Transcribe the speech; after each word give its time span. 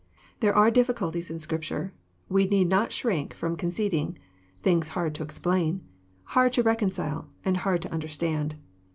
There 0.39 0.55
are 0.55 0.71
difficulties 0.71 1.29
in 1.29 1.37
Scripture, 1.37 1.93
we 2.27 2.47
need 2.47 2.67
not 2.67 2.91
shrink 2.91 3.35
from 3.35 3.55
conceding, 3.55 4.17
things 4.63 4.87
hard 4.97 5.13
to 5.13 5.23
explain, 5.23 5.81
hard 6.23 6.53
to 6.53 6.63
reconcile, 6.63 7.29
and 7.45 7.57
hard 7.57 7.83
to 7.83 7.93
understand. 7.93 8.55